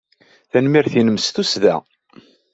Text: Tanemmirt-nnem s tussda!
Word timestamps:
Tanemmirt-nnem 0.51 1.17
s 1.19 1.27
tussda! 1.29 1.75